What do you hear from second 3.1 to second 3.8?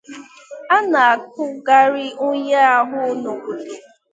n'obodo